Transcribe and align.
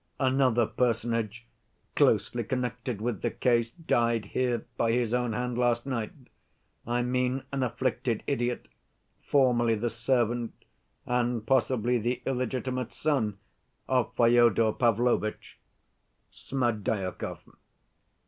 Another 0.19 0.65
personage 0.65 1.45
closely 1.95 2.43
connected 2.43 3.01
with 3.01 3.21
the 3.21 3.29
case 3.29 3.69
died 3.69 4.25
here 4.25 4.65
by 4.75 4.93
his 4.93 5.13
own 5.13 5.33
hand 5.33 5.59
last 5.59 5.85
night. 5.85 6.11
I 6.87 7.03
mean 7.03 7.43
an 7.51 7.61
afflicted 7.61 8.23
idiot, 8.25 8.67
formerly 9.21 9.75
the 9.75 9.91
servant, 9.91 10.53
and 11.05 11.45
possibly 11.45 11.99
the 11.99 12.23
illegitimate 12.25 12.93
son, 12.95 13.37
of 13.87 14.15
Fyodor 14.15 14.71
Pavlovitch, 14.71 15.59
Smerdyakov. 16.31 17.37